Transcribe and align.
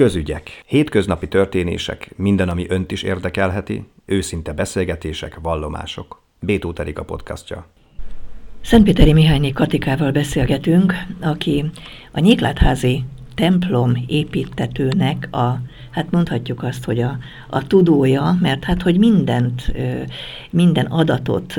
Közügyek, 0.00 0.62
hétköznapi 0.66 1.28
történések, 1.28 2.10
minden, 2.16 2.48
ami 2.48 2.66
önt 2.68 2.92
is 2.92 3.02
érdekelheti, 3.02 3.84
őszinte 4.06 4.52
beszélgetések, 4.52 5.38
vallomások. 5.42 6.22
Bétó 6.40 6.72
a 6.94 7.02
podcastja. 7.04 7.66
Szentpéteri 8.60 9.12
Mihályné 9.12 9.50
Katikával 9.50 10.10
beszélgetünk, 10.10 10.94
aki 11.20 11.70
a 12.12 12.20
Nyéklátházi 12.20 13.04
templom 13.40 14.04
építetőnek 14.06 15.28
a, 15.30 15.60
hát 15.90 16.10
mondhatjuk 16.10 16.62
azt, 16.62 16.84
hogy 16.84 17.00
a, 17.00 17.18
a 17.48 17.66
tudója, 17.66 18.38
mert 18.40 18.64
hát, 18.64 18.82
hogy 18.82 18.98
mindent, 18.98 19.72
minden 20.50 20.86
adatot 20.86 21.54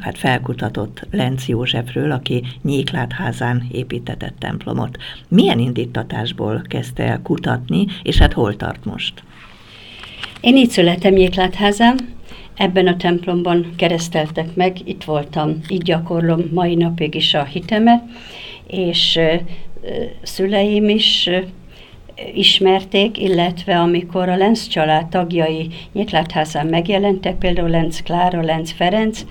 hát 0.00 0.18
felkutatott 0.18 1.06
Lenc 1.10 1.48
Józsefről, 1.48 2.10
aki 2.10 2.42
Nyéklátházán 2.62 3.66
építetett 3.72 4.34
templomot. 4.38 4.98
Milyen 5.28 5.58
indítatásból 5.58 6.62
kezdte 6.68 7.04
el 7.04 7.22
kutatni, 7.22 7.86
és 8.02 8.18
hát 8.18 8.32
hol 8.32 8.56
tart 8.56 8.84
most? 8.84 9.22
Én 10.40 10.56
így 10.56 10.70
születtem 10.70 11.12
Nyéklátházán, 11.12 11.96
ebben 12.54 12.86
a 12.86 12.96
templomban 12.96 13.72
kereszteltek 13.76 14.54
meg, 14.54 14.88
itt 14.88 15.04
voltam, 15.04 15.60
így 15.68 15.82
gyakorlom 15.82 16.40
mai 16.52 16.74
napig 16.74 17.14
is 17.14 17.34
a 17.34 17.44
hitemet, 17.44 18.02
és 18.66 19.18
szüleim 20.22 20.88
is 20.88 21.30
ismerték, 22.34 23.18
illetve 23.18 23.78
amikor 23.78 24.28
a 24.28 24.36
Lenz 24.36 24.66
család 24.66 25.08
tagjai 25.08 25.68
Nyitlátházán 25.92 26.66
megjelentek, 26.66 27.34
például 27.34 27.68
Lenz 27.68 28.02
Klára, 28.02 28.40
Lenz 28.40 28.70
Ferenc, 28.70 29.24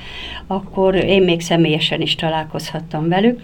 akkor 0.47 0.95
én 0.95 1.23
még 1.23 1.41
személyesen 1.41 2.01
is 2.01 2.15
találkozhattam 2.15 3.09
velük. 3.09 3.41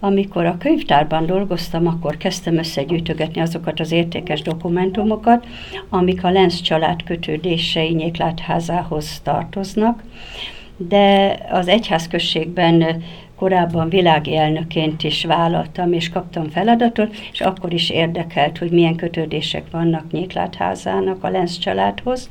Amikor 0.00 0.44
a 0.44 0.56
könyvtárban 0.58 1.26
dolgoztam, 1.26 1.86
akkor 1.86 2.16
kezdtem 2.16 2.58
összegyűjtögetni 2.58 3.40
azokat 3.40 3.80
az 3.80 3.92
értékes 3.92 4.42
dokumentumokat, 4.42 5.46
amik 5.88 6.24
a 6.24 6.30
Lenz 6.30 6.60
család 6.60 7.02
kötődései 7.02 7.92
Nyéklátházához 7.92 9.20
tartoznak, 9.24 10.02
de 10.76 11.36
az 11.50 11.68
egyházközségben 11.68 13.02
korábban 13.36 13.88
világi 13.88 14.36
elnöként 14.36 15.02
is 15.02 15.24
vállaltam, 15.24 15.92
és 15.92 16.08
kaptam 16.08 16.48
feladatot, 16.48 17.14
és 17.32 17.40
akkor 17.40 17.72
is 17.72 17.90
érdekelt, 17.90 18.58
hogy 18.58 18.70
milyen 18.70 18.96
kötődések 18.96 19.64
vannak 19.70 20.10
Nyéklátházának 20.10 21.24
a 21.24 21.28
Lenz 21.28 21.58
családhoz, 21.58 22.28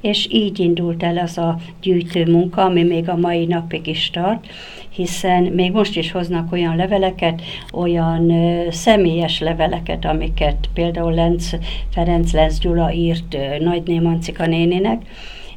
és 0.00 0.26
így 0.30 0.58
indult 0.58 1.02
el 1.02 1.18
az 1.18 1.38
a 1.38 1.58
gyűjtő 1.82 2.30
munka, 2.30 2.62
ami 2.62 2.82
még 2.82 3.08
a 3.08 3.16
mai 3.16 3.46
napig 3.46 3.86
is 3.86 4.10
tart, 4.10 4.46
hiszen 4.90 5.42
még 5.42 5.72
most 5.72 5.96
is 5.96 6.12
hoznak 6.12 6.52
olyan 6.52 6.76
leveleket, 6.76 7.42
olyan 7.72 8.30
ö, 8.30 8.70
személyes 8.70 9.40
leveleket, 9.40 10.04
amiket 10.04 10.68
például 10.74 11.14
Lenz, 11.14 11.56
Ferenc 11.90 12.32
Lenz 12.32 12.58
Gyula 12.58 12.92
írt 12.92 13.34
ö, 13.34 13.64
nagyné 13.64 13.98
Mancika 13.98 14.46
néninek, 14.46 15.02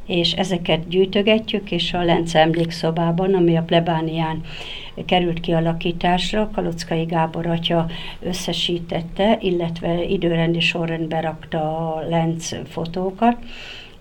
és 0.06 0.32
ezeket 0.32 0.88
gyűjtögetjük, 0.88 1.70
és 1.70 1.92
a 1.92 2.04
Lenc 2.04 2.34
emlékszobában, 2.34 3.34
ami 3.34 3.56
a 3.56 3.62
plebánián 3.62 4.40
került 5.06 5.40
kialakításra, 5.40 6.50
Kalockai 6.54 7.04
Gábor 7.04 7.46
atya 7.46 7.86
összesítette, 8.20 9.38
illetve 9.40 10.04
időrendi 10.04 10.60
sorrendbe 10.60 11.20
rakta 11.20 11.58
a 11.94 12.04
Lenc 12.08 12.48
fotókat, 12.68 13.36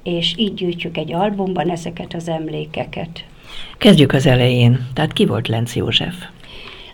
és 0.04 0.34
így 0.38 0.54
gyűjtjük 0.54 0.98
egy 0.98 1.14
albumban 1.14 1.70
ezeket 1.70 2.14
az 2.14 2.28
emlékeket. 2.28 3.26
Kezdjük 3.78 4.14
az 4.14 4.26
elején. 4.26 4.88
Tehát 4.94 5.14
ki 5.14 5.26
volt 5.26 5.48
Lenc 5.48 5.76
József? 5.76 6.16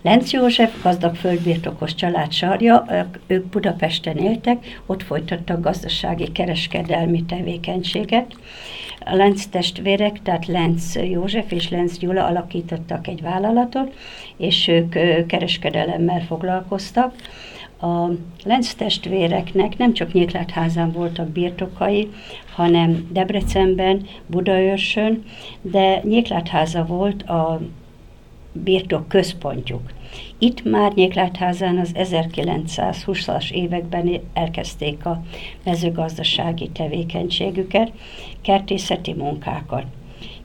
Lenc 0.01 0.31
József 0.31 0.83
gazdag 0.83 1.15
földbirtokos 1.15 1.95
család 1.95 2.31
sarja, 2.31 2.85
ők 3.27 3.45
Budapesten 3.45 4.17
éltek, 4.17 4.81
ott 4.85 5.03
folytattak 5.03 5.61
gazdasági 5.61 6.31
kereskedelmi 6.31 7.23
tevékenységet. 7.23 8.35
A 8.99 9.15
Lenc 9.15 9.45
testvérek, 9.45 10.21
tehát 10.21 10.45
Lenc 10.45 10.95
József 10.95 11.51
és 11.51 11.69
Lenc 11.69 11.97
Gyula 11.97 12.25
alakítottak 12.25 13.07
egy 13.07 13.21
vállalatot, 13.21 13.93
és 14.37 14.67
ők 14.67 14.95
kereskedelemmel 15.27 16.21
foglalkoztak. 16.21 17.13
A 17.81 18.07
Lenc 18.43 18.73
testvéreknek 18.73 19.77
nem 19.77 19.93
csak 19.93 20.13
Nyéklátházán 20.13 20.91
voltak 20.91 21.27
birtokai, 21.27 22.09
hanem 22.53 23.07
Debrecenben, 23.11 24.05
Budaörsön, 24.25 25.23
de 25.61 26.01
Nyéklátháza 26.03 26.85
volt 26.85 27.23
a 27.23 27.59
birtok 28.63 29.07
központjuk. 29.07 29.81
Itt 30.37 30.63
már 30.63 30.93
Nyéklátházán 30.93 31.77
az 31.77 31.91
1920-as 31.95 33.51
években 33.51 34.19
elkezdték 34.33 35.05
a 35.05 35.23
mezőgazdasági 35.63 36.69
tevékenységüket, 36.69 37.91
kertészeti 38.41 39.13
munkákat. 39.13 39.83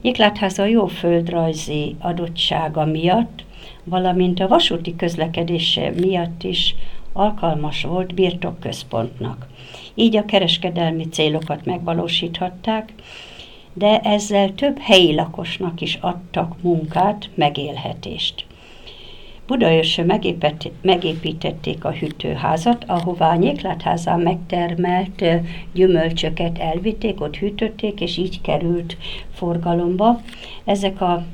Nyéklátháza 0.03 0.65
jó 0.65 0.87
földrajzi 0.87 1.97
adottsága 1.99 2.85
miatt, 2.85 3.45
valamint 3.85 4.41
a 4.41 4.49
vasúti 4.49 4.97
közlekedése 4.97 5.91
miatt 5.91 6.43
is 6.43 6.75
alkalmas 7.13 7.83
volt 7.83 8.15
birtokközpontnak. 8.15 9.47
Így 9.95 10.17
a 10.17 10.25
kereskedelmi 10.25 11.09
célokat 11.09 11.65
megvalósíthatták, 11.65 12.93
de 13.73 14.01
ezzel 14.01 14.55
több 14.55 14.79
helyi 14.79 15.15
lakosnak 15.15 15.81
is 15.81 15.99
adtak 16.01 16.63
munkát, 16.63 17.31
megélhetést. 17.35 18.47
Budaörsön 19.47 20.21
megépítették 20.83 21.85
a 21.85 21.91
hűtőházat, 21.91 22.85
ahová 22.87 23.35
nyéklátházán 23.35 24.21
megtermelt 24.21 25.25
gyümölcsöket 25.73 26.59
elvitték, 26.59 27.21
ott 27.21 27.37
hűtötték, 27.37 28.01
és 28.01 28.17
így 28.17 28.41
került 28.41 28.97
forgalomba. 29.33 30.21
Ezek 30.65 31.01
a 31.01 31.25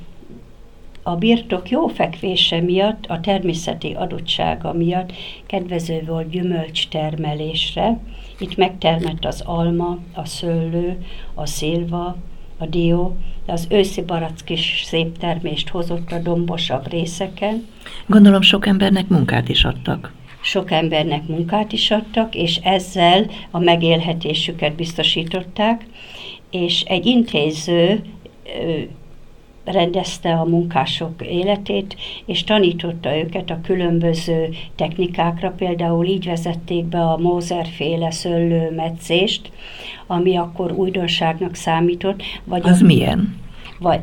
a 1.08 1.16
birtok 1.16 1.70
jó 1.70 1.86
fekvése 1.86 2.60
miatt, 2.60 3.06
a 3.06 3.20
természeti 3.20 3.92
adottsága 3.92 4.72
miatt 4.72 5.12
kedvező 5.46 6.04
volt 6.06 6.30
gyümölcs 6.30 6.88
termelésre. 6.88 7.98
Itt 8.38 8.56
megtermett 8.56 9.24
az 9.24 9.42
alma, 9.46 9.98
a 10.14 10.24
szőlő, 10.24 11.04
a 11.34 11.46
szilva, 11.46 12.16
a 12.58 12.66
dió, 12.66 13.16
de 13.46 13.52
az 13.52 13.66
őszi 13.70 14.02
barack 14.02 14.50
is 14.50 14.82
szép 14.84 15.18
termést 15.18 15.68
hozott 15.68 16.12
a 16.12 16.18
dombosabb 16.18 16.90
részeken. 16.90 17.66
Gondolom 18.06 18.42
sok 18.42 18.66
embernek 18.66 19.08
munkát 19.08 19.48
is 19.48 19.64
adtak. 19.64 20.12
Sok 20.40 20.70
embernek 20.70 21.26
munkát 21.26 21.72
is 21.72 21.90
adtak, 21.90 22.34
és 22.34 22.56
ezzel 22.56 23.26
a 23.50 23.58
megélhetésüket 23.58 24.74
biztosították, 24.74 25.86
és 26.50 26.80
egy 26.82 27.06
intéző 27.06 28.02
rendezte 29.72 30.32
a 30.32 30.44
munkások 30.44 31.22
életét, 31.26 31.96
és 32.26 32.44
tanította 32.44 33.16
őket 33.16 33.50
a 33.50 33.60
különböző 33.62 34.48
technikákra, 34.76 35.50
például 35.50 36.06
így 36.06 36.26
vezették 36.26 36.84
be 36.84 37.00
a 37.00 37.16
Mózer-féle 37.16 38.10
szöllőmetszést, 38.10 39.50
ami 40.06 40.36
akkor 40.36 40.72
újdonságnak 40.72 41.54
számított. 41.54 42.22
Vagy 42.44 42.62
Az 42.64 42.82
a, 42.82 42.84
milyen? 42.84 43.36
Vagy, 43.78 44.00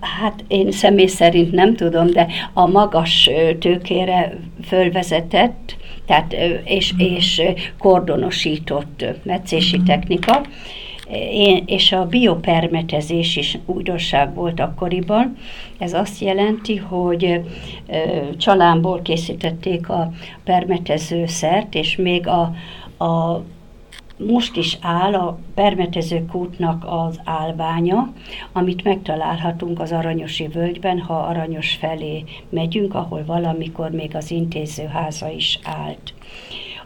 Hát 0.00 0.44
én 0.48 0.70
személy 0.70 1.06
szerint 1.06 1.52
nem 1.52 1.76
tudom, 1.76 2.10
de 2.10 2.26
a 2.52 2.66
magas 2.66 3.30
tőkére 3.58 4.38
fölvezetett, 4.64 5.76
tehát 6.06 6.34
és, 6.64 6.94
és 6.96 7.42
kordonosított 7.78 9.04
metszési 9.22 9.76
mhm. 9.76 9.86
technika, 9.86 10.40
én, 11.32 11.62
és 11.66 11.92
a 11.92 12.06
biopermetezés 12.06 13.36
is 13.36 13.58
újdonság 13.66 14.34
volt 14.34 14.60
akkoriban. 14.60 15.36
Ez 15.78 15.92
azt 15.92 16.20
jelenti, 16.20 16.76
hogy 16.76 17.40
csalámból 18.36 19.02
készítették 19.02 19.88
a 19.88 20.12
permetező 20.44 21.26
szert, 21.26 21.74
és 21.74 21.96
még 21.96 22.26
a, 22.26 22.40
a 23.04 23.42
most 24.26 24.56
is 24.56 24.78
áll 24.80 25.14
a 25.14 25.38
permetező 25.54 26.24
kútnak 26.24 26.84
az 26.86 27.20
állványa, 27.24 28.12
amit 28.52 28.84
megtalálhatunk 28.84 29.80
az 29.80 29.92
Aranyosi 29.92 30.46
völgyben, 30.46 30.98
ha 30.98 31.14
Aranyos 31.14 31.74
felé 31.74 32.24
megyünk, 32.48 32.94
ahol 32.94 33.24
valamikor 33.24 33.90
még 33.90 34.16
az 34.16 34.30
intézőháza 34.30 35.28
is 35.30 35.58
állt. 35.64 36.14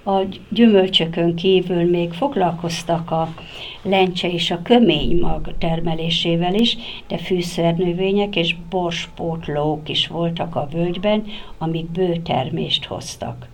A 0.07 0.23
gyümölcsökön 0.49 1.35
kívül 1.35 1.91
még 1.91 2.13
foglalkoztak 2.13 3.11
a 3.11 3.35
lencse 3.83 4.33
és 4.33 4.51
a 4.51 4.63
köménymag 4.63 5.55
termelésével 5.59 6.55
is, 6.55 6.77
de 7.09 7.19
fűszernövények 7.19 8.37
és 8.37 8.57
borspótlók 8.71 9.89
is 9.89 10.07
voltak 10.07 10.57
a 10.57 10.69
völgyben, 10.73 11.25
amik 11.59 11.91
bő 11.91 12.17
termést 12.17 12.85
hoztak. 12.85 13.49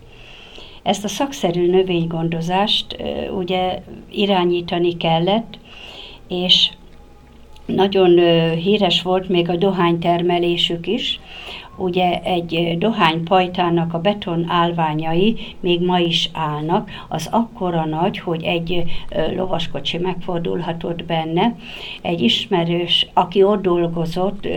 Ezt 0.83 1.03
a 1.03 1.07
szakszerű 1.07 1.69
növénygondozást 1.69 2.97
ugye 3.37 3.81
irányítani 4.11 4.97
kellett, 4.97 5.59
és 6.27 6.69
nagyon 7.65 8.17
híres 8.55 9.01
volt 9.01 9.29
még 9.29 9.49
a 9.49 9.55
dohánytermelésük 9.55 10.87
is, 10.87 11.19
ugye 11.75 12.21
egy 12.21 12.75
dohánypajtának 12.77 13.93
a 13.93 13.99
beton 13.99 14.45
állványai 14.49 15.55
még 15.59 15.81
ma 15.81 15.99
is 15.99 16.29
állnak, 16.33 16.89
az 17.09 17.27
akkora 17.31 17.85
nagy, 17.85 18.19
hogy 18.19 18.43
egy 18.43 18.83
lovaskocsi 19.35 19.97
megfordulhatott 19.97 21.03
benne. 21.03 21.55
Egy 22.01 22.21
ismerős, 22.21 23.07
aki 23.13 23.43
ott 23.43 23.61
dolgozott, 23.61 24.47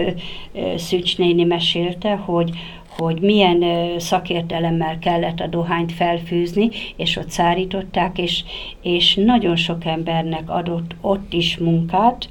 Szücs 0.77 1.19
néni 1.19 1.45
mesélte, 1.45 2.15
hogy 2.15 2.51
hogy 2.99 3.21
milyen 3.21 3.65
szakértelemmel 3.99 4.99
kellett 4.99 5.41
a 5.41 5.47
dohányt 5.47 5.93
felfűzni, 5.93 6.71
és 6.97 7.17
ott 7.17 7.31
szárították, 7.31 8.19
és, 8.19 8.45
és 8.83 9.15
nagyon 9.15 9.57
sok 9.57 9.85
embernek 9.85 10.51
adott 10.51 10.95
ott 11.01 11.33
is 11.33 11.59
munkát. 11.59 12.29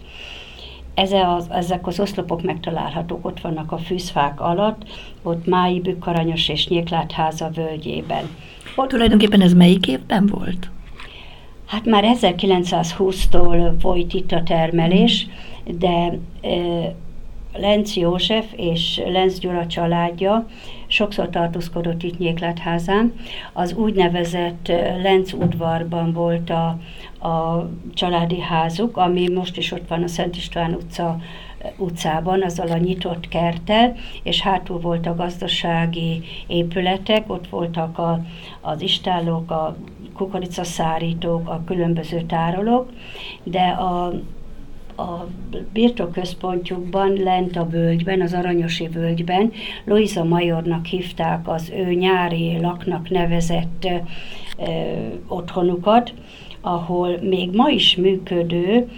Az, 0.95 1.47
ezek 1.49 1.87
az 1.87 1.99
oszlopok 1.99 2.41
megtalálhatók, 2.41 3.25
ott 3.25 3.39
vannak 3.39 3.71
a 3.71 3.77
fűzfák 3.77 4.41
alatt, 4.41 4.81
ott 5.23 5.45
Mái 5.45 5.79
Bükkaranyos 5.79 6.49
és 6.49 6.67
Nyéklátháza 6.67 7.49
völgyében. 7.55 8.23
Ott, 8.75 8.89
Tulajdonképpen 8.89 9.41
ez 9.41 9.53
melyik 9.53 9.87
évben 9.87 10.25
volt? 10.25 10.69
Hát 11.65 11.85
már 11.85 12.03
1920-tól 12.21 13.73
volt 13.81 14.13
itt 14.13 14.31
a 14.31 14.43
termelés, 14.43 15.27
de 15.65 16.19
Lenc 17.55 17.95
József 17.95 18.45
és 18.55 19.01
Lenc 19.05 19.39
Gyula 19.39 19.67
családja 19.67 20.47
sokszor 20.87 21.29
tartózkodott 21.29 22.03
itt 22.03 22.17
Nyéklátházán. 22.17 23.13
Az 23.53 23.73
úgynevezett 23.73 24.67
Lenc 25.01 25.33
udvarban 25.33 26.13
volt 26.13 26.49
a, 26.49 26.77
a 27.27 27.69
családi 27.93 28.39
házuk, 28.39 28.97
ami 28.97 29.29
most 29.29 29.57
is 29.57 29.71
ott 29.71 29.87
van 29.87 30.03
a 30.03 30.07
Szent 30.07 30.35
István 30.35 30.73
utca 30.73 31.19
utcában, 31.77 32.41
azzal 32.41 32.67
a 32.67 32.77
nyitott 32.77 33.27
kerttel, 33.27 33.95
és 34.23 34.41
hátul 34.41 34.79
volt 34.79 35.05
a 35.05 35.15
gazdasági 35.15 36.23
épületek, 36.47 37.31
ott 37.31 37.47
voltak 37.47 37.97
a, 37.97 38.19
az 38.61 38.81
istállók, 38.81 39.51
a 39.51 39.75
kukoricaszárítók, 40.13 41.49
a 41.49 41.63
különböző 41.65 42.21
tárolók, 42.21 42.89
de 43.43 43.61
a 43.61 44.13
a 44.95 45.27
birtokközpontjukban, 45.73 47.13
lent 47.13 47.55
a 47.55 47.67
völgyben, 47.67 48.21
az 48.21 48.33
Aranyosi 48.33 48.87
völgyben, 48.87 49.51
Luisa 49.85 50.23
Majornak 50.23 50.85
hívták 50.85 51.47
az 51.47 51.71
ő 51.75 51.93
nyári 51.93 52.59
laknak 52.59 53.09
nevezett 53.09 53.87
ö, 53.87 53.95
otthonukat, 55.27 56.13
ahol 56.61 57.17
még 57.21 57.55
ma 57.55 57.69
is 57.69 57.95
működő 57.95 58.89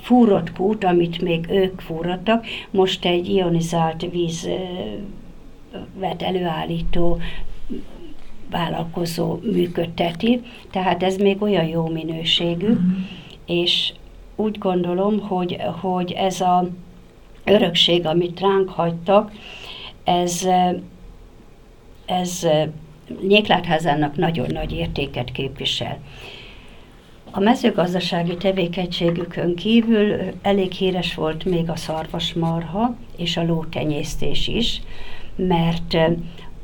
fúrott 0.00 0.52
kút, 0.52 0.84
amit 0.84 1.22
még 1.22 1.46
ők 1.50 1.80
fúrottak, 1.80 2.46
most 2.70 3.04
egy 3.04 3.28
ionizált 3.28 4.06
víz 4.10 4.48
vet 5.98 6.22
előállító 6.22 7.18
vállalkozó 8.50 9.38
működteti, 9.42 10.40
tehát 10.70 11.02
ez 11.02 11.16
még 11.16 11.42
olyan 11.42 11.66
jó 11.66 11.86
minőségű, 11.86 12.68
mm-hmm. 12.68 13.02
és 13.46 13.92
úgy 14.40 14.58
gondolom, 14.58 15.20
hogy, 15.20 15.56
hogy 15.80 16.12
ez 16.12 16.40
a 16.40 16.68
örökség, 17.44 18.06
amit 18.06 18.40
ránk 18.40 18.68
hagytak, 18.68 19.32
ez, 20.04 20.46
ez 22.06 22.46
Nyéklátházának 23.26 24.16
nagyon 24.16 24.46
nagy 24.50 24.72
értéket 24.72 25.32
képvisel. 25.32 25.98
A 27.30 27.40
mezőgazdasági 27.40 28.36
tevékenységükön 28.36 29.54
kívül 29.54 30.16
elég 30.42 30.72
híres 30.72 31.14
volt 31.14 31.44
még 31.44 31.70
a 31.70 31.76
szarvasmarha 31.76 32.96
és 33.16 33.36
a 33.36 33.44
lótenyésztés 33.44 34.48
is, 34.48 34.82
mert 35.36 35.96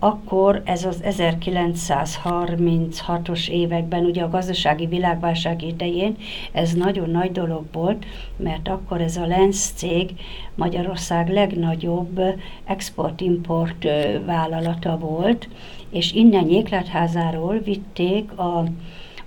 akkor 0.05 0.63
ez 0.65 0.85
az 0.85 1.03
1936-os 1.05 3.49
években, 3.49 4.05
ugye 4.05 4.23
a 4.23 4.29
gazdasági 4.29 4.87
világválság 4.87 5.63
idején, 5.63 6.17
ez 6.53 6.73
nagyon 6.73 7.11
nagy 7.11 7.33
dolog 7.33 7.65
volt, 7.73 8.05
mert 8.37 8.69
akkor 8.69 9.01
ez 9.01 9.17
a 9.17 9.27
Lenz 9.27 9.73
cég 9.77 10.11
Magyarország 10.55 11.29
legnagyobb 11.29 12.21
export-import 12.65 13.87
vállalata 14.27 14.99
volt, 14.99 15.49
és 15.91 16.13
innen 16.13 16.45
Nyéklátházáról 16.45 17.59
vitték 17.59 18.39
a 18.39 18.65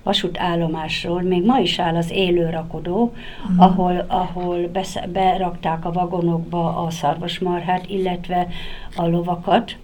vasútállomásról, 0.02 1.22
még 1.22 1.44
ma 1.44 1.58
is 1.58 1.78
áll 1.78 1.96
az 1.96 2.10
élő 2.10 2.50
rakodó, 2.50 3.12
uh-huh. 3.42 3.64
ahol, 3.64 4.04
ahol 4.08 4.68
besz, 4.72 4.96
berakták 5.12 5.84
a 5.84 5.92
vagonokba 5.92 6.76
a 6.76 6.90
szarvasmarhát, 6.90 7.88
illetve 7.88 8.48
a 8.96 9.06
lovakat, 9.06 9.76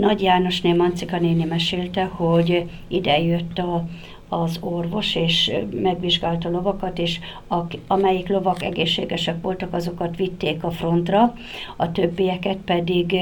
nagy 0.00 0.22
Jánosné 0.22 0.72
Mancika 0.72 1.18
néni 1.18 1.44
mesélte, 1.44 2.04
hogy 2.04 2.64
ide 2.88 3.18
jött 3.18 3.58
a, 3.58 3.84
az 4.28 4.58
orvos, 4.60 5.14
és 5.14 5.52
megvizsgálta 5.82 6.50
lovakat, 6.50 6.98
és 6.98 7.18
a, 7.48 7.56
amelyik 7.86 8.28
lovak 8.28 8.62
egészségesek 8.62 9.42
voltak, 9.42 9.74
azokat 9.74 10.16
vitték 10.16 10.64
a 10.64 10.70
frontra, 10.70 11.34
a 11.76 11.92
többieket 11.92 12.56
pedig 12.56 13.16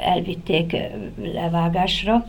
elvitték 0.00 0.76
levágásra. 1.34 2.26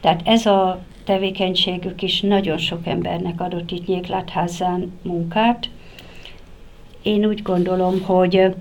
Tehát 0.00 0.20
ez 0.24 0.46
a 0.46 0.80
tevékenységük 1.04 2.02
is 2.02 2.20
nagyon 2.20 2.58
sok 2.58 2.86
embernek 2.86 3.40
adott 3.40 3.70
itt 3.70 3.86
Nyéklátházán 3.86 4.92
munkát. 5.02 5.68
Én 7.02 7.24
úgy 7.24 7.42
gondolom, 7.42 8.02
hogy 8.02 8.54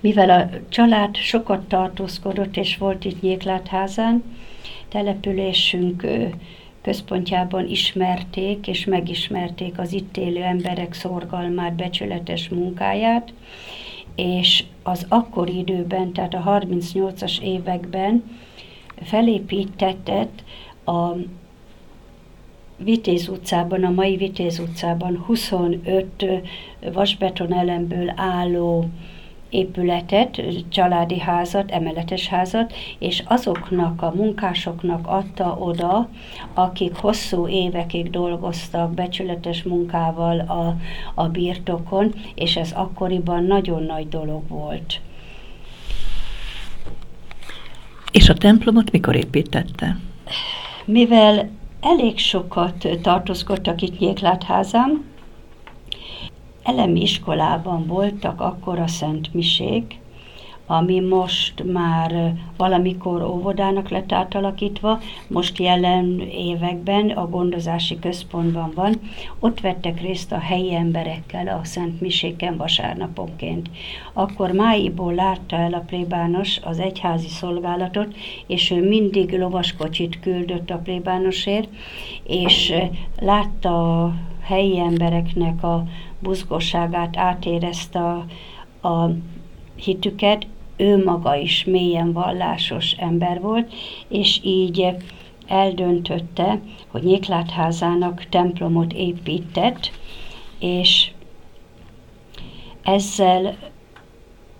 mivel 0.00 0.30
a 0.30 0.48
család 0.68 1.16
sokat 1.16 1.60
tartózkodott 1.68 2.56
és 2.56 2.76
volt 2.76 3.04
itt 3.04 3.20
Nyéklátházán, 3.20 4.22
településünk 4.88 6.06
központjában 6.82 7.68
ismerték 7.68 8.66
és 8.66 8.84
megismerték 8.84 9.78
az 9.78 9.92
itt 9.92 10.16
élő 10.16 10.42
emberek 10.42 10.92
szorgalmát, 10.92 11.74
becsületes 11.74 12.48
munkáját, 12.48 13.32
és 14.14 14.64
az 14.82 15.06
akkori 15.08 15.56
időben, 15.56 16.12
tehát 16.12 16.34
a 16.34 16.42
38-as 16.46 17.40
években 17.40 18.22
felépítetett 19.02 20.42
a 20.84 21.12
Vitéz 22.76 23.28
utcában, 23.28 23.84
a 23.84 23.90
mai 23.90 24.16
Vitéz 24.16 24.58
utcában 24.58 25.16
25 25.16 26.24
vasbeton 26.92 27.54
elemből 27.54 28.12
álló 28.16 28.88
épületet, 29.50 30.42
családi 30.68 31.18
házat, 31.18 31.70
emeletes 31.70 32.28
házat, 32.28 32.72
és 32.98 33.22
azoknak 33.26 34.02
a 34.02 34.12
munkásoknak 34.14 35.06
adta 35.06 35.56
oda, 35.58 36.08
akik 36.54 36.94
hosszú 36.94 37.48
évekig 37.48 38.10
dolgoztak 38.10 38.94
becsületes 38.94 39.62
munkával 39.62 40.38
a, 40.38 40.76
a 41.14 41.28
birtokon, 41.28 42.14
és 42.34 42.56
ez 42.56 42.72
akkoriban 42.72 43.44
nagyon 43.44 43.82
nagy 43.82 44.08
dolog 44.08 44.48
volt. 44.48 45.00
És 48.12 48.28
a 48.28 48.34
templomot 48.34 48.90
mikor 48.90 49.16
építette? 49.16 49.96
Mivel 50.84 51.48
elég 51.80 52.18
sokat 52.18 52.88
tartózkodtak 53.02 53.82
itt 53.82 53.98
Nyéklátházán, 53.98 55.04
elemi 56.70 57.00
iskolában 57.00 57.86
voltak 57.86 58.40
akkor 58.40 58.78
a 58.78 58.86
Szent 58.86 59.34
Misék, 59.34 59.98
ami 60.66 61.00
most 61.00 61.64
már 61.72 62.34
valamikor 62.56 63.22
óvodának 63.22 63.88
lett 63.88 64.12
átalakítva, 64.12 65.00
most 65.28 65.58
jelen 65.58 66.20
években 66.20 67.10
a 67.10 67.28
gondozási 67.28 67.98
központban 67.98 68.72
van. 68.74 68.94
Ott 69.38 69.60
vettek 69.60 70.00
részt 70.00 70.32
a 70.32 70.38
helyi 70.38 70.74
emberekkel 70.74 71.48
a 71.48 71.64
Szent 71.64 72.00
Miséken 72.00 72.56
vasárnaponként. 72.56 73.70
Akkor 74.12 74.50
máiból 74.50 75.14
látta 75.14 75.56
el 75.56 75.72
a 75.72 75.84
plébános 75.86 76.58
az 76.62 76.78
egyházi 76.78 77.28
szolgálatot, 77.28 78.14
és 78.46 78.70
ő 78.70 78.88
mindig 78.88 79.38
lovaskocsit 79.38 80.20
küldött 80.20 80.70
a 80.70 80.80
plébánosért, 80.84 81.68
és 82.26 82.74
látta 83.20 84.04
a 84.04 84.14
helyi 84.40 84.78
embereknek 84.78 85.62
a 85.62 85.84
buzgosságát, 86.20 87.16
átérezte 87.16 87.98
a, 87.98 88.26
a 88.88 89.10
hitüket, 89.76 90.46
ő 90.76 91.04
maga 91.04 91.36
is 91.36 91.64
mélyen 91.64 92.12
vallásos 92.12 92.92
ember 92.92 93.40
volt, 93.40 93.72
és 94.08 94.40
így 94.42 94.86
eldöntötte, 95.46 96.60
hogy 96.88 97.02
Nyéklátházának 97.02 98.26
templomot 98.28 98.92
épített, 98.92 99.90
és 100.58 101.10
ezzel 102.82 103.56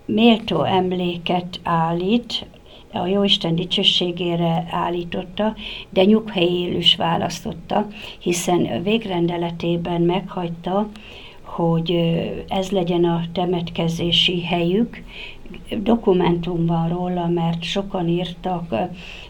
méltó 0.05 0.63
emléket 0.63 1.59
állít, 1.63 2.45
a 2.93 3.05
Jóisten 3.05 3.55
dicsőségére 3.55 4.67
állította, 4.71 5.55
de 5.89 6.03
nyughelyéül 6.03 6.75
is 6.75 6.95
választotta, 6.95 7.87
hiszen 8.19 8.83
végrendeletében 8.83 10.01
meghagyta, 10.01 10.87
hogy 11.51 11.91
ez 12.47 12.69
legyen 12.69 13.03
a 13.03 13.23
temetkezési 13.31 14.43
helyük. 14.43 15.03
Dokumentum 15.83 16.65
van 16.65 16.89
róla, 16.89 17.27
mert 17.27 17.63
sokan 17.63 18.07
írtak 18.07 18.75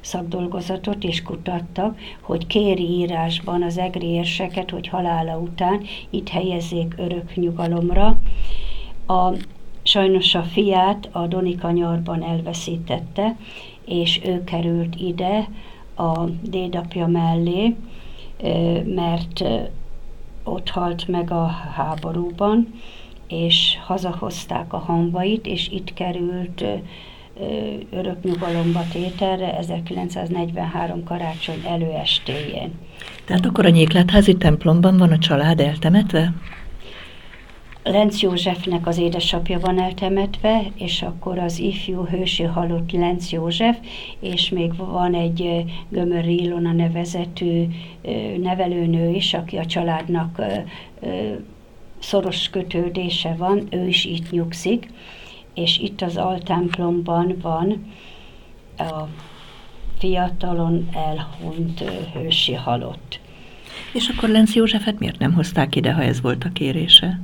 szakdolgozatot 0.02 1.04
és 1.04 1.22
kutattak, 1.22 2.00
hogy 2.22 2.48
kéri 2.48 2.84
írásban 2.84 3.64
az 3.64 3.78
egri 3.78 4.08
érseket, 4.08 4.70
hogy 4.70 4.88
halála 4.88 5.38
után 5.38 5.82
itt 6.10 6.30
helyezzék 6.30 6.94
örök 6.98 7.36
nyugalomra. 7.36 8.22
A, 9.08 9.34
sajnos 9.84 10.36
a 10.36 10.44
fiát 10.44 11.10
a 11.12 11.28
Donika 11.28 11.72
nyarban 11.72 12.24
elveszítette, 12.24 13.38
és 13.86 14.22
ő 14.26 14.44
került 14.44 14.96
ide 15.00 15.48
a 15.96 16.26
dédapja 16.42 17.08
mellé, 17.08 17.76
mert 18.86 19.44
ott 20.44 20.70
halt 20.70 21.08
meg 21.08 21.32
a 21.32 21.46
háborúban, 21.76 22.68
és 23.28 23.78
hazahozták 23.86 24.74
a 24.74 24.78
hanvait, 24.78 25.46
és 25.46 25.70
itt 25.70 25.94
került 25.94 26.64
örök 27.92 28.24
nyugalomba 28.24 28.82
tételre 28.92 29.58
1943 29.58 31.04
karácsony 31.04 31.62
előestéjén. 31.68 32.72
Tehát 33.26 33.46
akkor 33.46 33.66
a 33.66 33.70
Nyéklátházi 33.70 34.34
templomban 34.34 34.98
van 34.98 35.12
a 35.12 35.18
család 35.18 35.60
eltemetve? 35.60 36.34
Lenc 37.84 38.22
Józsefnek 38.22 38.88
az 38.88 38.98
édesapja 38.98 39.60
van 39.60 39.80
eltemetve, 39.80 40.64
és 40.76 41.02
akkor 41.02 41.40
az 41.40 41.60
ifjú 41.60 42.06
hősi 42.06 42.44
halott 42.44 42.92
Lenc 42.92 43.32
József, 43.32 43.78
és 44.20 44.50
még 44.50 44.76
van 44.76 45.14
egy 45.14 45.66
Gömör 45.90 46.26
Ilona 46.26 46.72
nevezetű 46.72 47.66
nevelőnő 48.38 49.10
is, 49.10 49.34
aki 49.34 49.58
a 49.58 49.66
családnak 49.66 50.42
szoros 52.00 52.50
kötődése 52.50 53.36
van, 53.38 53.68
ő 53.70 53.88
is 53.88 54.06
itt 54.06 54.32
nyugszik, 54.32 54.90
és 55.54 55.78
itt 55.78 56.02
az 56.02 56.18
altemplomban 56.18 57.38
van 57.42 57.86
a 58.78 59.08
fiatalon 59.98 60.90
elhunyt 60.94 61.80
hősi 62.14 62.54
halott. 62.54 63.20
És 63.94 64.08
akkor 64.08 64.30
Lenc 64.30 64.56
Józsefet 64.56 65.00
miért 65.00 65.20
nem 65.20 65.34
hozták 65.34 65.76
ide, 65.76 65.94
ha 65.94 66.02
ez 66.02 66.22
volt 66.22 66.44
a 66.44 66.50
kérése? 66.54 67.20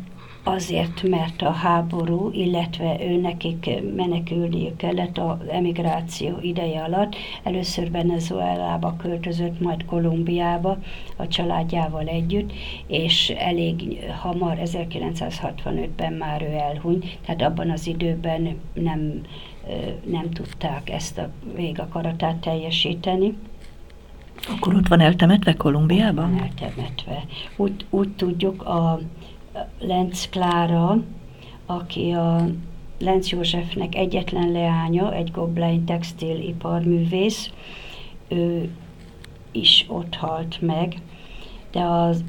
Azért, 0.55 1.03
mert 1.03 1.41
a 1.41 1.51
háború, 1.51 2.29
illetve 2.31 2.97
ő 3.01 3.15
nekik 3.15 3.69
menekülniük 3.95 4.77
kellett 4.77 5.17
az 5.17 5.47
emigráció 5.51 6.37
ideje 6.41 6.81
alatt. 6.83 7.15
Először 7.43 7.91
Venezuelába 7.91 8.95
költözött, 8.97 9.59
majd 9.59 9.85
Kolumbiába 9.85 10.77
a 11.15 11.27
családjával 11.27 12.07
együtt, 12.07 12.51
és 12.87 13.29
elég 13.29 13.99
hamar, 14.21 14.57
1965-ben 14.63 16.13
már 16.13 16.41
ő 16.41 16.53
elhunyt, 16.53 17.17
tehát 17.25 17.41
abban 17.41 17.69
az 17.69 17.87
időben 17.87 18.59
nem, 18.73 19.21
nem 20.05 20.29
tudták 20.29 20.89
ezt 20.89 21.17
a 21.17 21.29
végakaratát 21.55 22.35
teljesíteni. 22.35 23.37
Akkor 24.47 24.75
ott 24.75 24.87
van 24.87 24.99
eltemetve 24.99 25.53
Kolumbiában? 25.53 26.39
Eltemetve. 26.41 27.23
Úgy, 27.57 27.85
úgy 27.89 28.09
tudjuk, 28.09 28.63
a 28.63 28.99
Lenz 29.79 30.29
Klára, 30.29 31.03
aki 31.65 32.11
a 32.11 32.45
Lenz 32.99 33.29
Józsefnek 33.29 33.95
egyetlen 33.95 34.51
leánya, 34.51 35.13
egy 35.13 35.31
goblein 35.31 35.85
textiliparművész, 35.85 37.51
ő 38.27 38.69
is 39.51 39.85
ott 39.87 40.15
halt 40.15 40.61
meg, 40.61 41.01
de 41.71 41.81
az 41.81 42.23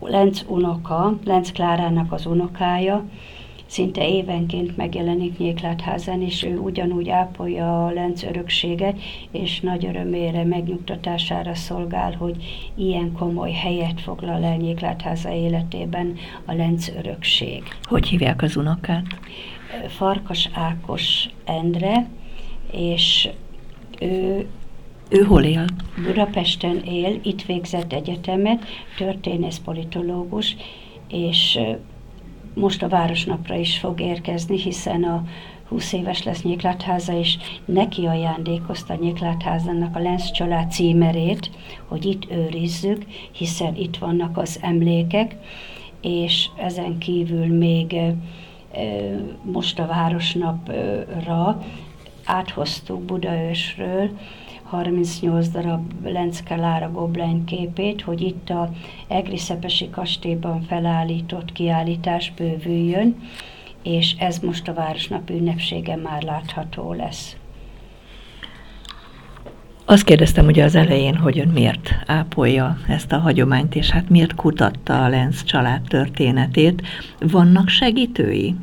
Lenz 0.00 0.44
unoka, 0.48 1.18
Lenz 1.24 1.52
Klárának 1.52 2.12
az 2.12 2.26
unokája, 2.26 3.04
szinte 3.68 4.08
évenként 4.08 4.76
megjelenik 4.76 5.38
Nyéklátházán, 5.38 6.22
és 6.22 6.42
ő 6.42 6.58
ugyanúgy 6.58 7.08
ápolja 7.08 7.86
a 7.86 7.90
Lenc 7.90 8.22
örökséget, 8.22 8.98
és 9.30 9.60
nagy 9.60 9.86
örömére, 9.86 10.44
megnyugtatására 10.44 11.54
szolgál, 11.54 12.14
hogy 12.18 12.36
ilyen 12.74 13.12
komoly 13.12 13.52
helyet 13.52 14.00
foglal 14.00 14.44
el 14.44 14.56
Nyéklátháza 14.56 15.32
életében 15.32 16.16
a 16.44 16.52
Lenc 16.52 16.88
örökség. 16.88 17.62
Hogy 17.82 18.08
hívják 18.08 18.42
az 18.42 18.56
unokát? 18.56 19.06
Farkas 19.88 20.48
Ákos 20.52 21.28
Endre, 21.44 22.08
és 22.72 23.28
ő 24.00 24.46
ő 25.10 25.22
hol 25.22 25.42
él? 25.42 25.64
Budapesten 26.02 26.82
él, 26.84 27.20
itt 27.22 27.42
végzett 27.42 27.92
egyetemet, 27.92 28.64
történész 28.96 29.60
politológus, 29.64 30.56
és 31.08 31.58
most 32.58 32.82
a 32.82 32.88
Városnapra 32.88 33.54
is 33.54 33.78
fog 33.78 34.00
érkezni, 34.00 34.60
hiszen 34.60 35.04
a 35.04 35.24
20 35.68 35.92
éves 35.92 36.22
lesz 36.22 36.42
Nyéklátháza, 36.42 37.18
és 37.18 37.36
neki 37.64 38.06
ajándékozta 38.06 38.94
Nyéklátházának 38.94 39.96
a 39.96 40.00
Lenz 40.00 40.30
család 40.30 40.70
címerét, 40.70 41.50
hogy 41.88 42.04
itt 42.04 42.30
őrizzük, 42.30 43.04
hiszen 43.32 43.76
itt 43.76 43.96
vannak 43.96 44.38
az 44.38 44.58
emlékek, 44.62 45.36
és 46.00 46.48
ezen 46.56 46.98
kívül 46.98 47.46
még 47.46 47.96
most 49.42 49.78
a 49.78 49.86
Városnapra 49.86 51.62
áthoztuk 52.24 53.02
Budaörsről 53.02 54.10
38 54.70 55.48
darab 55.48 55.92
Lencke 56.04 56.56
Lára 56.56 56.90
Goblein 56.90 57.44
képét, 57.44 58.02
hogy 58.02 58.20
itt 58.20 58.50
a 58.50 58.70
Egri 59.06 59.38
Szepesi 59.38 59.90
kastélyban 59.90 60.62
felállított 60.62 61.52
kiállítás 61.52 62.32
bővüljön, 62.36 63.16
és 63.82 64.14
ez 64.18 64.38
most 64.38 64.68
a 64.68 64.74
Városnap 64.74 65.30
ünnepsége 65.30 65.96
már 65.96 66.22
látható 66.22 66.92
lesz. 66.92 67.36
Azt 69.84 70.04
kérdeztem 70.04 70.46
ugye 70.46 70.64
az 70.64 70.74
elején, 70.74 71.16
hogy 71.16 71.38
ön 71.38 71.48
miért 71.48 71.94
ápolja 72.06 72.78
ezt 72.88 73.12
a 73.12 73.18
hagyományt, 73.18 73.74
és 73.74 73.90
hát 73.90 74.08
miért 74.08 74.34
kutatta 74.34 75.04
a 75.04 75.08
Lenz 75.08 75.44
család 75.44 75.82
történetét. 75.82 76.82
Vannak 77.18 77.68
segítői? 77.68 78.54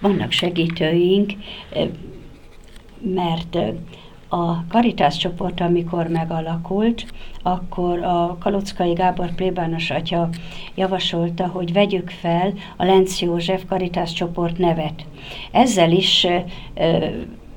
Vannak 0.00 0.30
segítőink, 0.30 1.32
mert 3.14 3.58
a 4.28 4.66
Karitász 4.66 5.16
csoport, 5.16 5.60
amikor 5.60 6.08
megalakult, 6.08 7.06
akkor 7.42 8.02
a 8.02 8.36
Kalockai 8.40 8.92
Gábor 8.92 9.34
plébános 9.34 9.90
atya 9.90 10.28
javasolta, 10.74 11.46
hogy 11.46 11.72
vegyük 11.72 12.10
fel 12.10 12.52
a 12.76 12.84
Lenc 12.84 13.20
József 13.20 13.64
Karitász 13.68 14.12
csoport 14.12 14.58
nevet. 14.58 15.06
Ezzel 15.50 15.92
is 15.92 16.26
ö, 16.74 17.04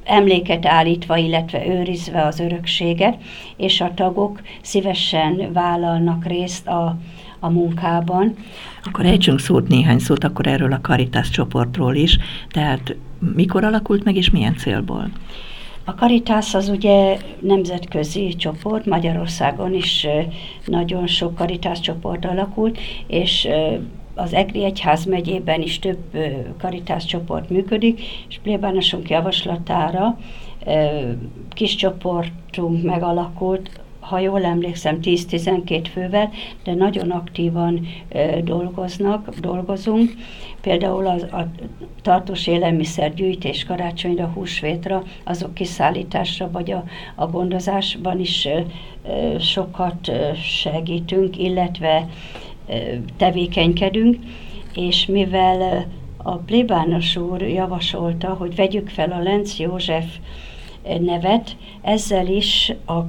emléket 0.03 0.65
állítva, 0.65 1.17
illetve 1.17 1.67
őrizve 1.67 2.25
az 2.25 2.39
örökséget, 2.39 3.17
és 3.57 3.81
a 3.81 3.93
tagok 3.93 4.41
szívesen 4.61 5.53
vállalnak 5.53 6.25
részt 6.25 6.67
a, 6.67 6.97
a 7.39 7.49
munkában. 7.49 8.35
Akkor 8.83 9.05
ejtsünk 9.05 9.39
szót 9.39 9.67
néhány 9.67 9.99
szót 9.99 10.23
akkor 10.23 10.47
erről 10.47 10.73
a 10.73 10.81
Karitász 10.81 11.29
csoportról 11.29 11.95
is, 11.95 12.17
tehát 12.49 12.95
mikor 13.35 13.63
alakult 13.63 14.03
meg 14.03 14.15
és 14.15 14.29
milyen 14.29 14.55
célból? 14.55 15.09
A 15.89 15.95
Karitász 15.95 16.53
az 16.53 16.69
ugye 16.69 17.17
nemzetközi 17.39 18.35
csoport, 18.35 18.85
Magyarországon 18.85 19.73
is 19.73 20.07
nagyon 20.65 21.07
sok 21.07 21.35
Karitász 21.35 21.79
csoport 21.79 22.25
alakult, 22.25 22.77
és 23.07 23.47
az 24.15 24.33
Egri 24.33 24.63
Egyház 24.63 25.05
megyében 25.05 25.61
is 25.61 25.79
több 25.79 26.17
Karitász 26.59 27.05
csoport 27.05 27.49
működik, 27.49 28.01
és 28.29 28.39
plébánosunk 28.43 29.09
javaslatára 29.09 30.17
kis 31.49 31.75
csoportunk 31.75 32.83
megalakult, 32.83 33.69
ha 34.09 34.19
jól 34.19 34.45
emlékszem, 34.45 34.99
10-12 35.01 35.85
fővel, 35.91 36.29
de 36.63 36.73
nagyon 36.73 37.11
aktívan 37.11 37.87
dolgoznak, 38.43 39.29
dolgozunk. 39.39 40.11
Például 40.61 41.07
az, 41.07 41.23
a 41.23 41.47
tartós 42.01 42.47
élelmiszergyűjtés 42.47 43.63
karácsonyra, 43.63 44.31
húsvétra, 44.33 45.03
azok 45.23 45.53
kiszállításra 45.53 46.51
vagy 46.51 46.71
a, 46.71 46.83
a 47.15 47.27
gondozásban 47.27 48.19
is 48.19 48.47
sokat 49.39 50.11
segítünk, 50.43 51.37
illetve 51.37 52.09
tevékenykedünk, 53.17 54.17
és 54.75 55.05
mivel 55.05 55.85
a 56.17 56.35
plébános 56.35 57.15
úr 57.15 57.41
javasolta, 57.41 58.27
hogy 58.27 58.55
vegyük 58.55 58.89
fel 58.89 59.11
a 59.11 59.21
Lenc 59.21 59.59
József 59.59 60.05
nevet, 60.99 61.55
ezzel 61.81 62.27
is 62.27 62.73
a 62.85 62.99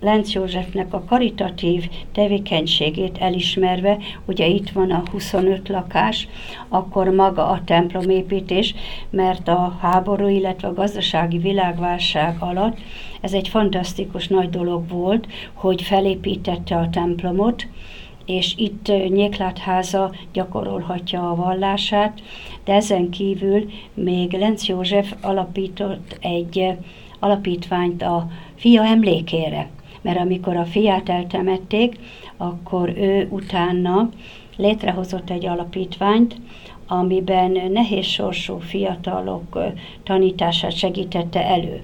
Lenc 0.00 0.32
Józsefnek 0.32 0.94
a 0.94 1.04
karitatív 1.04 1.88
tevékenységét 2.12 3.18
elismerve, 3.18 3.98
ugye 4.24 4.46
itt 4.46 4.70
van 4.70 4.90
a 4.90 5.02
25 5.10 5.68
lakás, 5.68 6.28
akkor 6.68 7.08
maga 7.08 7.46
a 7.46 7.62
templomépítés, 7.64 8.74
mert 9.10 9.48
a 9.48 9.76
háború, 9.80 10.28
illetve 10.28 10.68
a 10.68 10.74
gazdasági 10.74 11.38
világválság 11.38 12.36
alatt 12.38 12.78
ez 13.20 13.32
egy 13.32 13.48
fantasztikus 13.48 14.28
nagy 14.28 14.50
dolog 14.50 14.88
volt, 14.88 15.26
hogy 15.52 15.82
felépítette 15.82 16.76
a 16.76 16.90
templomot, 16.90 17.66
és 18.26 18.54
itt 18.56 18.86
Nyéklátháza 19.08 20.12
gyakorolhatja 20.32 21.30
a 21.30 21.34
vallását, 21.34 22.20
de 22.64 22.72
ezen 22.72 23.10
kívül 23.10 23.70
még 23.94 24.32
Lenc 24.32 24.66
József 24.68 25.14
alapított 25.20 26.18
egy 26.20 26.66
alapítványt 27.18 28.02
a 28.02 28.28
fia 28.54 28.84
emlékére, 28.84 29.68
mert 30.00 30.18
amikor 30.18 30.56
a 30.56 30.64
fiát 30.64 31.08
eltemették, 31.08 31.98
akkor 32.36 32.88
ő 32.88 33.28
utána 33.30 34.08
létrehozott 34.56 35.30
egy 35.30 35.46
alapítványt, 35.46 36.36
amiben 36.86 37.70
nehéz 37.72 38.06
sorsú 38.06 38.58
fiatalok 38.58 39.58
tanítását 40.02 40.76
segítette 40.76 41.46
elő 41.46 41.82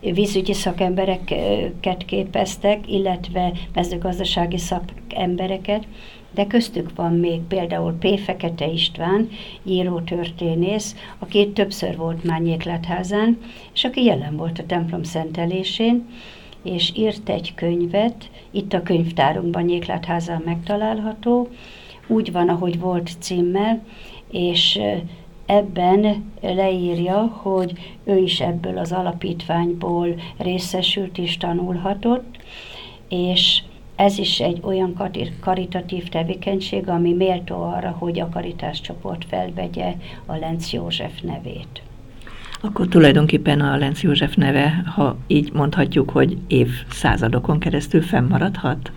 vízügyi 0.00 0.52
szakembereket 0.52 2.04
képeztek, 2.06 2.90
illetve 2.92 3.52
mezőgazdasági 3.74 4.58
szakembereket, 4.58 5.86
de 6.34 6.46
köztük 6.46 6.90
van 6.94 7.12
még 7.12 7.40
például 7.40 7.96
P. 7.98 8.18
Fekete 8.18 8.66
István, 8.66 9.28
írótörténész, 9.64 10.96
aki 11.18 11.48
többször 11.48 11.96
volt 11.96 12.24
már 12.24 12.40
Nyékletházán, 12.40 13.38
és 13.74 13.84
aki 13.84 14.04
jelen 14.04 14.36
volt 14.36 14.58
a 14.58 14.66
templom 14.66 15.02
szentelésén, 15.02 16.06
és 16.62 16.92
írt 16.96 17.28
egy 17.28 17.54
könyvet, 17.54 18.30
itt 18.50 18.72
a 18.72 18.82
könyvtárunkban 18.82 19.62
Nyékletházán 19.62 20.42
megtalálható, 20.44 21.48
úgy 22.06 22.32
van, 22.32 22.48
ahogy 22.48 22.80
volt 22.80 23.10
címmel, 23.18 23.82
és 24.30 24.80
ebben 25.46 26.32
leírja, 26.40 27.18
hogy 27.26 27.72
ő 28.04 28.16
is 28.16 28.40
ebből 28.40 28.78
az 28.78 28.92
alapítványból 28.92 30.14
részesült 30.38 31.18
és 31.18 31.36
tanulhatott, 31.36 32.36
és 33.08 33.62
ez 33.96 34.18
is 34.18 34.40
egy 34.40 34.60
olyan 34.62 35.12
karitatív 35.40 36.08
tevékenység, 36.08 36.88
ami 36.88 37.12
méltó 37.12 37.62
arra, 37.62 37.96
hogy 37.98 38.20
a 38.20 38.28
karitáscsoport 38.28 39.24
felvegye 39.24 39.94
a 40.26 40.36
Lenc 40.36 40.72
József 40.72 41.20
nevét. 41.20 41.82
Akkor 42.60 42.88
tulajdonképpen 42.88 43.60
a 43.60 43.76
Lenc 43.76 44.02
József 44.02 44.34
neve, 44.34 44.82
ha 44.86 45.16
így 45.26 45.52
mondhatjuk, 45.52 46.10
hogy 46.10 46.38
évszázadokon 46.46 47.58
keresztül 47.58 48.02
fennmaradhat? 48.02 48.92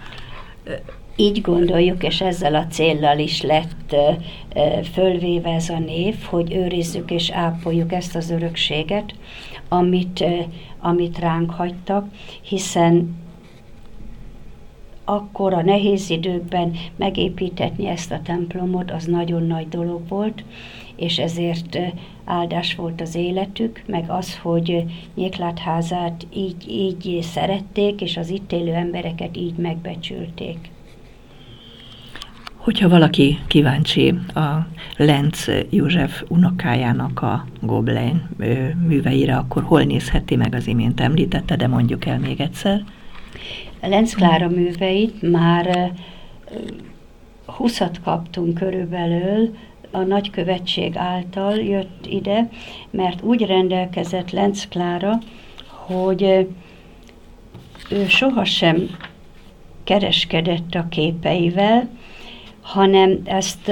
Így 1.15 1.41
gondoljuk, 1.41 2.03
és 2.03 2.22
ezzel 2.22 2.55
a 2.55 2.67
céllal 2.67 3.20
is 3.20 3.41
lett 3.41 3.96
fölvéve 4.93 5.50
ez 5.50 5.70
a 5.70 5.79
név, 5.79 6.15
hogy 6.24 6.53
őrizzük 6.53 7.12
és 7.12 7.29
ápoljuk 7.29 7.91
ezt 7.93 8.15
az 8.15 8.29
örökséget, 8.29 9.13
amit, 9.70 10.24
amit 10.79 11.20
ránk 11.20 11.51
hagytak, 11.51 12.05
hiszen 12.41 13.15
akkor 15.05 15.53
a 15.53 15.62
nehéz 15.62 16.10
időkben 16.10 16.75
megépítetni 16.96 17.88
ezt 17.88 18.12
a 18.12 18.22
templomot, 18.24 18.91
az 18.91 19.05
nagyon 19.05 19.43
nagy 19.43 19.70
dolog 19.70 20.08
volt, 20.08 20.43
és 20.95 21.17
ezért 21.17 21.79
áldás 22.25 22.75
volt 22.75 23.01
az 23.01 23.15
életük, 23.15 23.83
meg 23.85 24.03
az, 24.07 24.38
hogy 24.38 24.83
Nyéklátházát 25.15 26.27
így, 26.33 26.69
így 26.69 27.21
szerették, 27.21 28.01
és 28.01 28.17
az 28.17 28.29
itt 28.29 28.51
élő 28.51 28.73
embereket 28.73 29.38
így 29.38 29.55
megbecsülték. 29.55 30.71
Hogyha 32.55 32.89
valaki 32.89 33.39
kíváncsi 33.47 34.13
a 34.33 34.67
Lenz 34.97 35.51
József 35.69 36.23
unokájának 36.27 37.21
a 37.21 37.45
Goblein 37.62 38.29
műveire, 38.88 39.35
akkor 39.35 39.63
hol 39.63 39.81
nézheti 39.83 40.35
meg 40.35 40.55
az 40.55 40.67
imént 40.67 41.00
említette, 41.00 41.55
de 41.55 41.67
mondjuk 41.67 42.05
el 42.05 42.19
még 42.19 42.39
egyszer. 42.39 42.83
Lenz 43.81 44.13
Klára 44.13 44.50
műveit 44.50 45.31
már 45.31 45.91
20 47.45 47.81
kaptunk 48.03 48.53
körülbelül, 48.53 49.55
a 49.93 50.00
nagykövetség 50.00 50.97
által 50.97 51.55
jött 51.55 52.05
ide, 52.05 52.50
mert 52.91 53.21
úgy 53.21 53.45
rendelkezett 53.45 54.31
Lenz 54.31 54.67
Klára, 54.67 55.17
hogy 55.67 56.47
ő 57.89 58.07
sohasem 58.07 58.89
kereskedett 59.83 60.73
a 60.73 60.88
képeivel, 60.89 61.89
hanem 62.62 63.21
ezt 63.25 63.71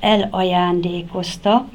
elajándékozta, 0.00 1.68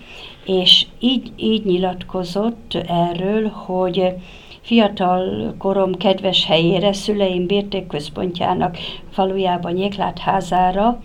és 0.45 0.85
így, 0.99 1.31
így 1.35 1.65
nyilatkozott 1.65 2.77
erről, 2.87 3.47
hogy 3.49 4.13
fiatal 4.61 5.55
korom 5.57 5.95
kedves 5.95 6.45
helyére, 6.45 6.93
szüleim 6.93 7.47
bértékközpontjának 7.47 8.77
falujában 9.11 9.71
Nyéklát 9.71 10.19
házára 10.19 11.01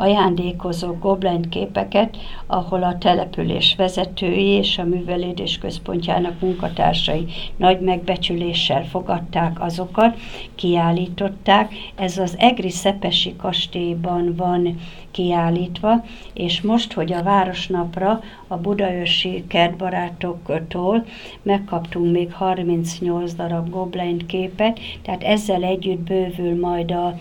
ajándékozó 0.00 0.92
Goblen 0.92 1.48
képeket, 1.48 2.16
ahol 2.46 2.82
a 2.82 2.98
település 2.98 3.74
vezetői 3.76 4.46
és 4.46 4.78
a 4.78 4.84
művelődés 4.84 5.58
központjának 5.58 6.40
munkatársai 6.40 7.26
nagy 7.56 7.80
megbecsüléssel 7.80 8.84
fogadták 8.84 9.62
azokat, 9.62 10.16
kiállították. 10.54 11.72
Ez 11.94 12.18
az 12.18 12.34
Egri 12.38 12.70
Szepesi 12.70 13.36
kastélyban 13.36 14.34
van 14.36 14.78
kiállítva, 15.10 16.04
és 16.34 16.60
most, 16.60 16.92
hogy 16.92 17.12
a 17.12 17.22
Városnapra 17.22 18.20
a 18.46 18.56
budaörsi 18.56 19.44
kertbarátoktól 19.48 21.04
megkaptunk 21.42 22.12
még 22.12 22.32
38 22.32 23.34
darab 23.34 23.70
Goblen 23.70 24.26
képet, 24.26 24.80
tehát 25.02 25.22
ezzel 25.22 25.62
együtt 25.62 26.00
bővül 26.00 26.60
majd 26.60 26.90
a 26.90 27.14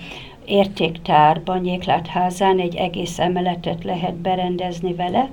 értéktárban, 0.50 1.60
Nyéklátházán 1.60 2.60
egy 2.60 2.76
egész 2.76 3.20
emeletet 3.20 3.84
lehet 3.84 4.16
berendezni 4.16 4.94
vele, 4.94 5.30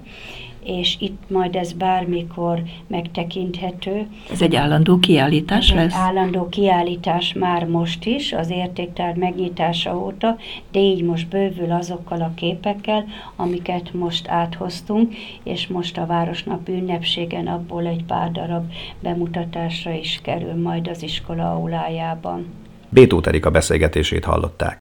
és 0.67 0.97
itt 0.99 1.23
majd 1.29 1.57
ez 1.57 1.73
bármikor 1.73 2.63
megtekinthető. 2.87 4.07
Ez 4.33 4.43
egy 4.43 4.57
állandó 4.57 4.99
kiállítás 4.99 5.71
ez 5.71 5.77
lesz? 5.77 5.95
Egy 5.95 6.01
állandó 6.01 6.49
kiállítás 6.49 7.33
már 7.33 7.65
most 7.67 8.05
is, 8.05 8.33
az 8.33 8.51
értéktár 8.51 9.15
megnyitása 9.15 9.99
óta, 9.99 10.37
de 10.73 10.81
így 10.81 11.03
most 11.03 11.29
bővül 11.29 11.73
azokkal 11.73 12.21
a 12.21 12.33
képekkel, 12.35 13.05
amiket 13.37 13.93
most 13.95 14.29
áthoztunk, 14.29 15.15
és 15.43 15.67
most 15.67 15.99
a 15.99 16.07
Városnap 16.07 16.69
ünnepségen 16.69 17.47
abból 17.47 17.87
egy 17.87 18.05
pár 18.05 18.33
darab 18.33 18.73
bemutatásra 19.01 19.93
is 19.93 20.21
kerül 20.23 20.63
majd 20.63 20.89
az 20.89 21.03
iskola 21.03 21.53
aulájában. 21.53 22.47
Bétó 22.89 23.21
Erika 23.25 23.51
beszélgetését 23.51 24.25
hallották. 24.25 24.75